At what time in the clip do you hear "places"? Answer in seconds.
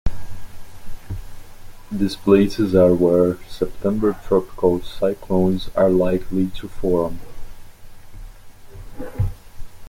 2.15-2.73